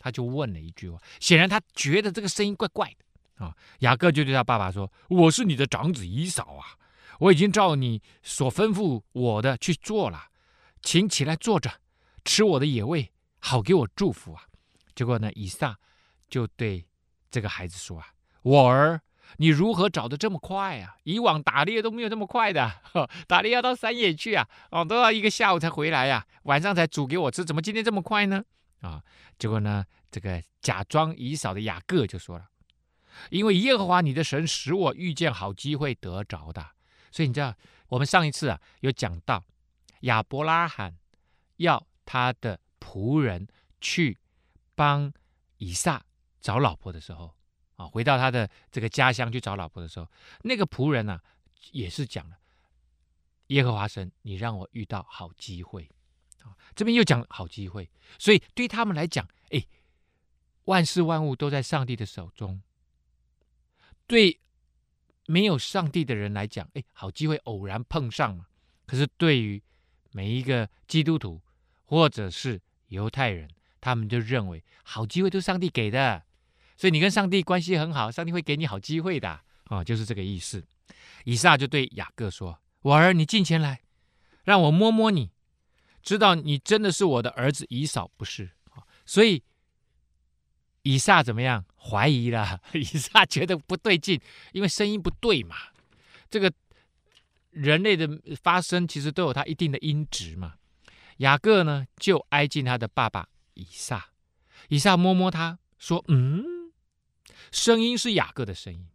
[0.00, 3.54] 他就问了一句话，显然他觉得这个声音怪怪的啊。
[3.80, 6.78] 雅各就对他爸爸说：“我是你的长子以扫啊，
[7.18, 10.26] 我已经照你所吩咐我的去做了。”
[10.80, 11.80] 请起来坐着，
[12.24, 14.44] 吃我的野味，好给我祝福啊！
[14.94, 15.76] 结果呢，以撒
[16.28, 16.86] 就对
[17.30, 18.06] 这个孩子说：“啊，
[18.42, 19.00] 我儿，
[19.36, 20.96] 你如何找得这么快啊？
[21.04, 22.80] 以往打猎都没有这么快的，
[23.26, 28.42] 打猎要到山野去啊，哦，都要一个下午才回来呀，晚上才煮给我吃，怎么今天这么快呢？”
[28.80, 29.02] 啊，
[29.38, 32.46] 结果呢，这个假装以扫的雅各就说了
[33.30, 36.64] ：“因为耶和华你的神使我遇见好机会得着的，
[37.10, 37.54] 所以你知道，
[37.88, 39.44] 我们上一次啊有讲到。”
[40.02, 40.96] 亚伯拉罕
[41.56, 43.48] 要他的仆人
[43.80, 44.16] 去
[44.76, 45.12] 帮
[45.56, 46.04] 以撒
[46.40, 47.34] 找老婆的时候，
[47.78, 50.06] 啊，回到他的这个家乡去找老婆的时候，
[50.42, 51.22] 那个仆人呢、啊，
[51.72, 52.36] 也是讲了
[53.46, 55.88] 耶和华神，你让我遇到好机会，
[56.42, 57.88] 啊，这边又讲好机会，
[58.18, 59.64] 所以对他们来讲，哎，
[60.64, 62.60] 万事万物都在上帝的手中。
[64.06, 64.40] 对
[65.26, 68.46] 没有上帝的人来讲，哎，好机会偶然碰上嘛，
[68.86, 69.62] 可是对于
[70.10, 71.40] 每一个基督徒
[71.84, 73.48] 或者是犹太人，
[73.80, 76.24] 他们就认为好机会都是上帝给的，
[76.78, 80.64] 所以你跟上帝关系很好，上帝会给你好机会的啊、哦，就是这个意思。
[81.24, 83.82] 以撒就对雅各说：“我儿，你近前来，
[84.44, 85.30] 让我摸摸你，
[86.02, 88.48] 知道你真的是我的儿子以扫，不是？”
[89.04, 89.42] 所以
[90.84, 91.66] 以撒怎么样？
[91.76, 92.60] 怀疑了。
[92.72, 94.18] 以撒觉得不对劲，
[94.52, 95.56] 因为声音不对嘛，
[96.30, 96.50] 这个。
[97.50, 98.06] 人类的
[98.40, 100.54] 发声其实都有它一定的音值嘛。
[101.16, 104.10] 雅各呢就挨近他的爸爸以撒，
[104.68, 106.44] 以撒摸摸他说：“嗯，
[107.52, 108.86] 声音是雅各的声音，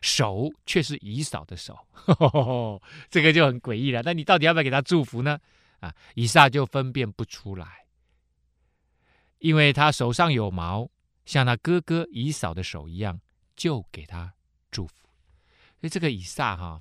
[0.00, 1.78] 手却是以扫的手。
[1.92, 4.02] 呵呵呵”这个就很诡异了。
[4.04, 5.38] 那你到底要不要给他祝福呢？
[5.80, 7.86] 啊，以撒就分辨不出来，
[9.38, 10.88] 因为他手上有毛，
[11.24, 13.20] 像他哥哥以扫的手一样，
[13.54, 14.32] 就给他
[14.70, 14.94] 祝福。
[15.80, 16.80] 所以这个以撒哈。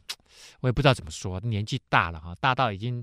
[0.59, 3.01] 我也不知道怎么说，年纪大了哈，大到已经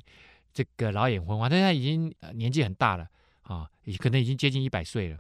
[0.53, 3.09] 这个老眼昏花，但他已经年纪很大了
[3.41, 3.67] 啊，
[3.99, 5.19] 可能已经接近一百岁了。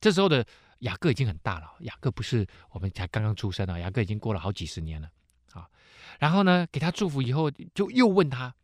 [0.00, 0.44] 这时候的
[0.80, 5.10] 雅各已经很大了，雅各不是我们才刚刚出生啊，雅各已经过了好几十年了
[5.52, 5.66] 啊。
[6.18, 8.54] 然后呢，给他祝福以后，就又问他：“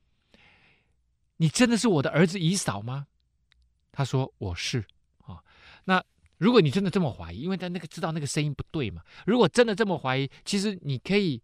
[1.38, 3.06] 你真的是我的儿子以扫吗？”
[3.92, 4.84] 他说：“我是。”
[5.24, 5.42] 啊，
[5.84, 6.04] 那
[6.38, 11.42] 如果你真的这么怀疑，因为他那个知道那个声音不对嘛，如果真的这么怀疑，其实你可以。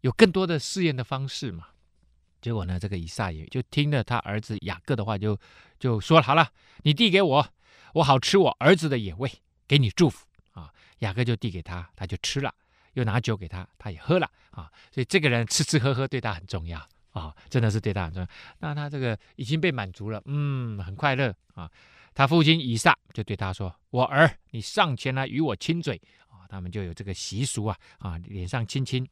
[0.00, 1.68] 有更多的试验的方式嘛？
[2.42, 5.40] 结果呢，这个以撒也就听了他儿子雅各的话就，
[5.78, 7.48] 就说了：“好了，你递给我，
[7.94, 9.32] 我好吃我儿子的野味，
[9.66, 12.54] 给你祝福啊。”雅各就递给他，他就吃了，
[12.94, 14.70] 又拿酒给他，他也喝了啊。
[14.90, 16.78] 所以这个人吃吃喝喝对他很重要
[17.10, 18.28] 啊，真的是对他很重要。
[18.58, 21.70] 那他这个已经被满足了，嗯，很快乐啊。
[22.14, 29.06] 他父亲以撒就对他说：“我儿，你上前来与我亲嘴啊。”他们就有这个习俗啊啊，脸上亲亲。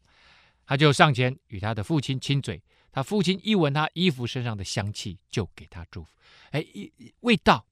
[0.65, 2.63] 他就上前与他的父亲亲嘴，
[2.93, 6.11] 他父亲一闻他衣服身上的香气，就给他祝福。
[6.53, 6.65] 哎，
[7.21, 7.67] 味道，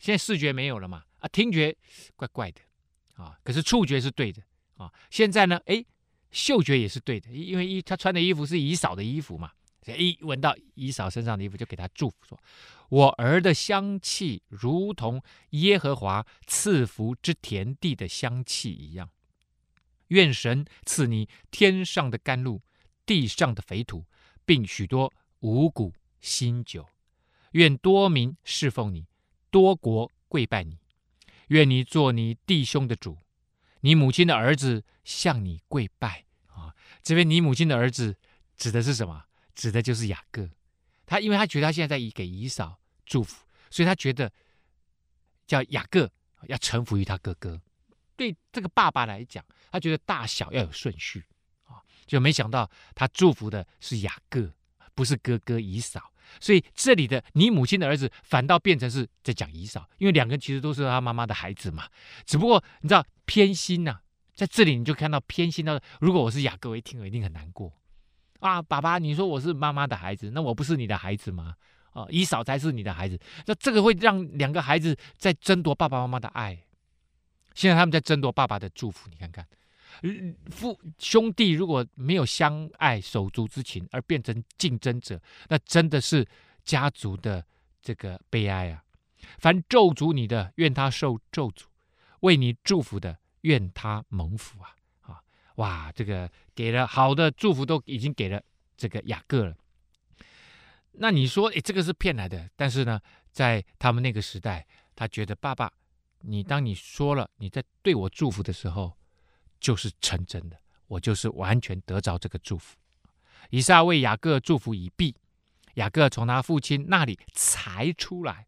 [0.00, 1.76] 现在视觉没有了嘛，啊，听觉
[2.16, 2.60] 怪怪的，
[3.14, 4.42] 啊，可是触觉是对的，
[4.78, 5.84] 啊，现在呢，哎，
[6.30, 9.52] 嗅觉也是对的，因为一他穿的衣服是以嫂的衣服嘛，
[9.86, 12.40] 一闻到以嫂身上的衣服，就给他祝福说
[12.88, 19.10] ：“我儿的香气如同耶和华赐福之田地的香气一样。
[20.08, 22.62] 愿神赐你天上的甘露，
[23.04, 24.06] 地上的肥土，
[24.46, 26.88] 并许多五谷新酒。
[27.52, 29.06] 愿多民侍奉你。”
[29.50, 30.78] 多国跪拜你，
[31.48, 33.18] 愿你做你弟兄的主，
[33.80, 36.74] 你母亲的儿子向你跪拜啊！
[37.02, 38.16] 这边你母亲的儿子
[38.56, 39.24] 指的是什么？
[39.54, 40.48] 指的就是雅各。
[41.04, 44.32] 他因为他觉得他现在在给以嫂祝福，所以他觉得
[45.46, 46.10] 叫雅各
[46.46, 47.60] 要臣服于他哥哥。
[48.16, 51.24] 对这个爸爸来讲，他觉得大小要有顺序
[51.64, 54.54] 啊，就没想到他祝福的是雅各，
[54.94, 56.12] 不是哥哥以嫂。
[56.38, 61.88] 所以这里的你母亲的儿子反倒变成是在讲以扫，因为两个其实都是他妈妈的孩子嘛。
[62.24, 64.00] 只不过你知道偏心呐、
[64.34, 67.72] 在这里你就看到偏心到，如果我是雅各，我一听我一定很难过
[68.40, 68.62] 啊！
[68.62, 71.54] 爸爸，你说我是妈妈的孩子，那我不是你的孩子吗？
[71.92, 76.58] 啊，以扫才是你的孩子，那这个会让两个孩子在争夺爸爸妈妈的爱。
[77.54, 79.44] 现在他们在争夺爸爸的祝福，你看看。
[80.50, 86.26] 父兄弟如果没有相爱手足之情而变成竞争者，那真的是
[86.64, 87.44] 家族的
[87.82, 88.82] 这个悲哀啊！
[89.38, 91.64] 凡咒诅你的，愿他受咒诅；
[92.20, 94.74] 为你祝福的，愿他蒙福啊！
[95.02, 95.22] 啊，
[95.56, 98.42] 哇，这个给了好的祝福都已经给了
[98.78, 99.54] 这个雅各了。
[100.92, 102.48] 那你说，诶，这个是骗来的？
[102.56, 102.98] 但是呢，
[103.32, 105.70] 在他们那个时代，他觉得爸爸，
[106.20, 108.96] 你当你说了你在对我祝福的时候。
[109.60, 112.76] 就是成真的，我就是完全得着这个祝福。
[113.50, 115.14] 以撒为雅各祝福已毕，
[115.74, 118.46] 雅各从他父亲那里才出来。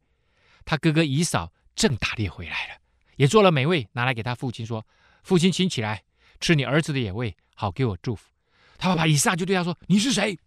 [0.64, 2.80] 他哥哥以扫正打猎回来了，
[3.16, 4.86] 也做了美味拿来给他父亲说
[5.22, 6.04] ：“父亲，请起来
[6.40, 8.30] 吃你儿子的野味，好给我祝福。”
[8.78, 10.38] 他爸爸以撒就对他说：“你是谁？”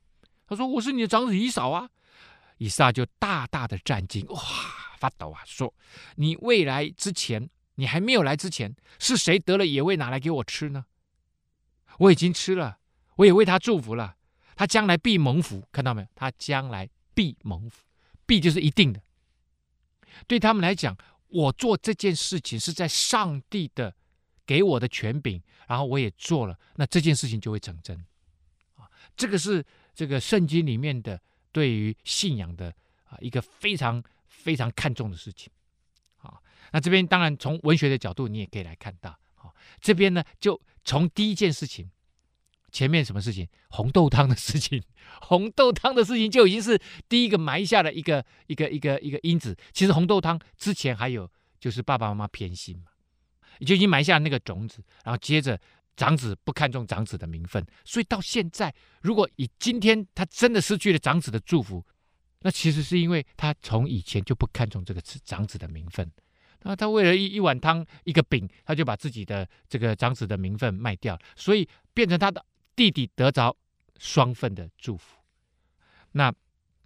[0.47, 1.89] 他说：“我是你的长子以扫啊。”
[2.57, 4.41] 以撒就大大的战惊，哇，
[4.97, 5.73] 发抖啊，说
[6.15, 10.85] ：“你未来之前。”你还没有来之前，是谁得了野味拿来给我吃呢？
[11.99, 12.79] 我已经吃了，
[13.15, 14.17] 我也为他祝福了，
[14.55, 15.67] 他将来必蒙福。
[15.71, 16.07] 看到没有？
[16.15, 17.83] 他将来必蒙福，
[18.25, 19.01] 必就是一定的。
[20.27, 23.95] 对他们来讲，我做这件事情是在上帝的
[24.45, 27.97] 给我的权柄，然后我也做了，那这件事情就会成真。
[28.75, 32.73] 啊，这个是这个圣经里面的对于信仰的
[33.05, 35.51] 啊一个非常非常看重的事情。
[36.75, 41.89] 那这边当然从文学的角度，你也可以来看到，好，这边呢就从第一件事情，
[42.69, 44.83] 前面什么事情，红豆汤的事情，
[45.21, 49.55] 红豆汤的事情就已经是第一个埋下了一个一个一个一个因子。
[49.71, 52.91] 其实红豆汤之前还有就是爸爸妈妈偏心嘛，
[53.65, 55.57] 就已经埋下那个种子，然后接着
[55.95, 61.81] 长子不看重长子的名分，所以到现在，如果以今天他真的失去了长子的祝福，
[62.41, 66.11] 那其实是因为他从以前就不看重这个长子的名分。
[66.67, 72.43] 那他为了一一碗汤一个饼，他就把自己的这个长子的名分卖掉，所以变成他的
[72.75, 73.55] 弟弟得着
[73.99, 75.15] 双份的祝福。
[76.13, 76.33] 那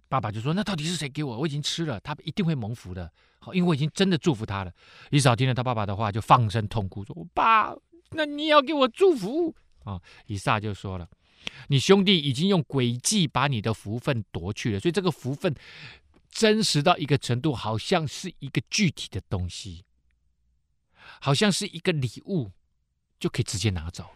[0.06, 1.38] 爸爸就说：“那到底是谁给我？
[1.38, 3.10] 我已经吃了，他一定会蒙福的。
[3.38, 4.72] 好，因为我已经真的祝福他了。”
[5.10, 7.74] 以扫听了他爸爸的话，就放声痛哭，说：“我爸，
[8.10, 11.08] 那你也要给我祝福啊？”以撒就说了
[11.68, 15.54] ：“你兄弟已经用诡计把你的福分夺去了，所以这个福分。”
[16.30, 19.84] 真实到一个程度，好像是一个具体的东西，
[21.20, 22.50] 好像是一个礼物，
[23.18, 24.10] 就可以直接拿走。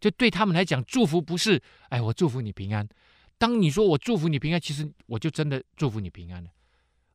[0.00, 2.86] 就对他们来讲，祝福不是“哎，我祝福你平安”。
[3.38, 6.50] 当你说我祝福你平安，其实我就真的祝福你平安了。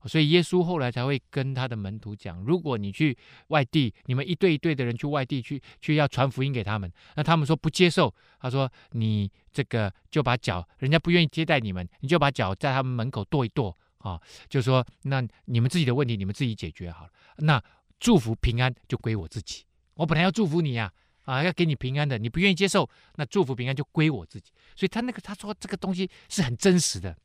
[0.06, 3.15] 所以耶稣后来才会跟他的门徒讲：如果你去
[3.50, 8.12] 外地，你们一对一对的人去外地去，去要传福音给他们，那他们说不接受。
[8.39, 17.12] 他说：“你这个就把脚，人家不愿意接待你们，你就把脚在他们门口跺一跺。”啊，就说，那你们自己的问题，你们自己解决好了。
[17.38, 17.62] 那
[17.99, 19.64] 祝福平安就归我自己。
[19.93, 20.91] 我本来要祝福你呀，
[21.24, 24.52] 啊，啊，要给你平安的，你不愿意接受，那祝福平安就归我自己。
[24.76, 27.16] 所以他那个他说这个东西是很真实的。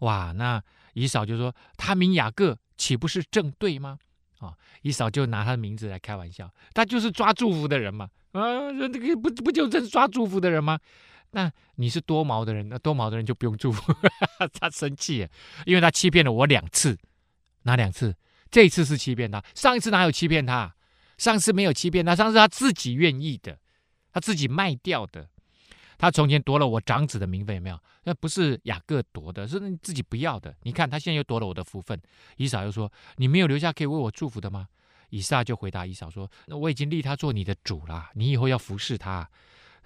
[0.00, 0.62] 哇，那
[0.94, 3.98] 以扫就说他名雅各，岂不是正对吗？
[4.38, 8.08] 啊，以扫就拿他的名字来开玩笑，他就是抓祝福的人嘛。
[8.32, 10.78] 啊，这个不不就是抓祝福的人吗？
[11.32, 13.92] 那你是多毛的人，那多毛的人就不用祝福。
[14.58, 15.28] 他生气，
[15.66, 16.96] 因为他欺骗了我两次，
[17.62, 18.14] 哪两次？
[18.50, 20.74] 这一次是欺骗他，上一次哪有欺骗他？
[21.18, 23.58] 上次没有欺骗他，上次他自己愿意的，
[24.12, 25.28] 他自己卖掉的。
[25.98, 27.78] 他从前夺了我长子的名分，有没有？
[28.04, 30.52] 那不是雅各夺的，是自己不要的。
[30.62, 32.00] 你看他现在又夺了我的福分。
[32.36, 34.68] 以嫂又说：“你没有留下可以为我祝福的吗？”
[35.10, 39.28] 以撒就回答以嫂说：“那我已经立他做你的主了，你以后要服侍他，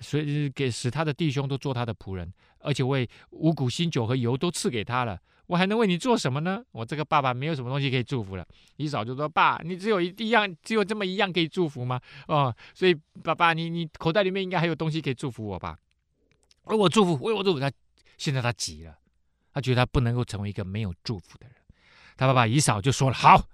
[0.00, 5.18] 所以给使他的弟兄都做他的仆人，而且为五谷新酒和油都赐给他了。
[5.46, 6.60] 我还能为你做什么呢？
[6.72, 8.44] 我这个爸爸没有什么东西可以祝福了。”
[8.76, 12.00] 姨嫂就说：“爸，你只有一样，只有这么一样可以祝福吗？
[12.26, 12.92] 哦，所以
[13.22, 15.78] 爸爸，你你口袋里面应该还有东西可以祝福我吧？”
[16.64, 17.60] 为我祝福，为我祝福。
[17.60, 17.70] 他
[18.18, 18.98] 现在他急了，
[19.52, 21.56] 他觉得他不能够成为一个没有祝福的人。
[22.16, 23.48] 他爸爸姨嫂就说了：“好，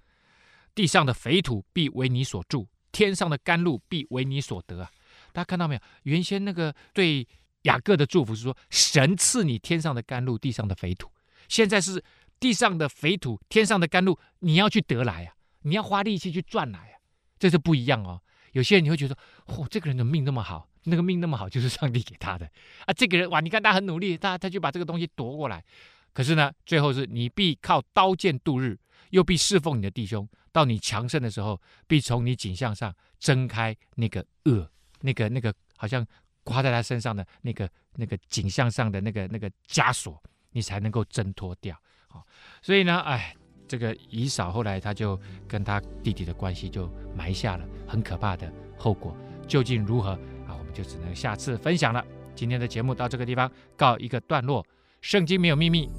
[0.74, 4.88] 地上的肥土必为你所住，天上的甘露必为你所得！”
[5.32, 5.80] 大家看到没有？
[6.04, 7.26] 原先那个对
[7.62, 11.10] 雅各的祝福是说：“神赐你天上的甘露，地上的肥土。”
[11.48, 12.02] 现在是
[12.38, 15.34] 地上的肥土，天上的甘露，你要去得来啊！
[15.62, 16.98] 你要花力气去赚来啊！
[17.38, 18.20] 这是不一样哦。
[18.52, 19.14] 有些人你会觉得
[19.46, 22.44] ：“嚯、哦，这个人的命那么好。”那个命那么好，就是上帝给他的
[22.86, 22.92] 啊！
[22.92, 25.64] 这个人哇，你看他很努力，他他就把这个东西夺过来。
[26.12, 28.76] 可是呢，最后是你必靠刀剑度日，
[29.10, 30.28] 又必侍奉你的弟兄。
[30.50, 34.68] 到你强盛的时候，必从你颈项上挣开那个恶，
[35.02, 36.06] 那个那个好像
[36.42, 40.20] 挂在他身上的那个那个景象上的那个那个枷锁，
[40.52, 41.76] 你才能够挣脱掉。
[42.08, 42.26] 好，
[42.62, 43.36] 所以呢，哎，
[43.68, 49.16] 这个以嫂后来他就跟他弟弟的关系就埋下了很可怕的后果。
[49.46, 50.10] 究竟如何
[50.46, 50.56] 啊？
[50.56, 50.72] 我们？
[50.72, 52.02] 就只能下次分享了。
[52.34, 54.66] 今天的节目到这个地方告一个段落。
[55.02, 55.90] 圣经没有秘密，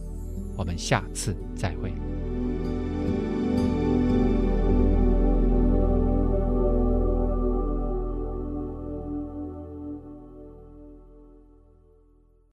[0.57, 2.12] 我们下次再会。